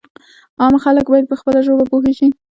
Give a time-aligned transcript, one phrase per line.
[0.61, 2.27] عام خلک باید په خپله ژبه پوه شي.